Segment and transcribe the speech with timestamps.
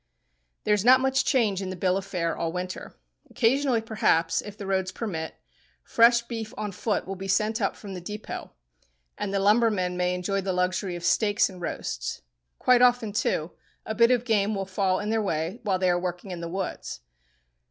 [0.63, 2.95] There is not much change in the bill of fare all winter.
[3.29, 5.35] Occasionally, perhaps, if the roads permit,
[5.83, 8.49] fresh beef "on foot" will be sent up from the depot,
[9.15, 12.23] and the lumbermen may enjoy the luxury of steaks and roasts.
[12.57, 13.51] Quite often, too,
[13.85, 16.49] a bit of game will fall in their way while they are working in the
[16.49, 17.01] woods.